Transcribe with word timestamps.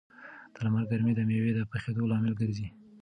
د 0.53 0.55
لمر 0.65 0.83
ګرمي 0.91 1.13
د 1.15 1.21
مېوو 1.27 1.55
د 1.57 1.59
پخېدو 1.71 2.09
لامل 2.11 2.33
ګرځي. 2.41 2.67